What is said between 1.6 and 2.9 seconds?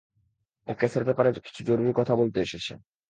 জরুরি কথা বলতে এসেছে।